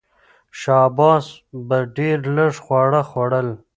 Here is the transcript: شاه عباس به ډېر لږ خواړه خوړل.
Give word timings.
شاه 0.59 0.83
عباس 0.89 1.25
به 1.67 1.77
ډېر 1.97 2.17
لږ 2.35 2.53
خواړه 2.65 3.01
خوړل. 3.09 3.47